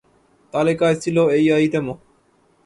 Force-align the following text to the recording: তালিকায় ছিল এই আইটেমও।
তালিকায় 0.53 0.97
ছিল 1.03 1.17
এই 1.37 1.45
আইটেমও। 1.57 1.95